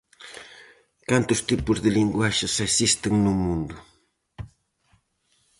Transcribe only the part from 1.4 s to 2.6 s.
tipos de linguaxes